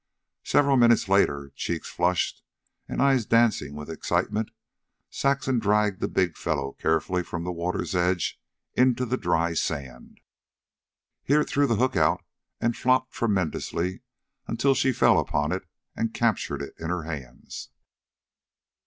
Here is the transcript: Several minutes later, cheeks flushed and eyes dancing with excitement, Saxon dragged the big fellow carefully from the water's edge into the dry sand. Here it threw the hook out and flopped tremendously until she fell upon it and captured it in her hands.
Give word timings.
Several 0.43 0.77
minutes 0.77 1.07
later, 1.07 1.51
cheeks 1.55 1.87
flushed 1.87 2.41
and 2.87 2.99
eyes 3.03 3.27
dancing 3.27 3.75
with 3.75 3.87
excitement, 3.87 4.49
Saxon 5.11 5.59
dragged 5.59 5.99
the 5.99 6.07
big 6.07 6.35
fellow 6.37 6.71
carefully 6.71 7.21
from 7.21 7.43
the 7.43 7.51
water's 7.51 7.93
edge 7.95 8.41
into 8.73 9.05
the 9.05 9.15
dry 9.15 9.53
sand. 9.53 10.19
Here 11.23 11.41
it 11.41 11.49
threw 11.49 11.67
the 11.67 11.75
hook 11.75 11.95
out 11.95 12.25
and 12.59 12.75
flopped 12.75 13.11
tremendously 13.13 14.01
until 14.47 14.73
she 14.73 14.91
fell 14.91 15.19
upon 15.19 15.51
it 15.51 15.67
and 15.95 16.15
captured 16.15 16.63
it 16.63 16.73
in 16.79 16.89
her 16.89 17.03
hands. 17.03 17.69